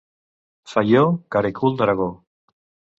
Faió, 0.71 1.03
cara 1.37 1.55
i 1.55 1.57
cul 1.63 1.79
d'Aragó. 1.83 2.13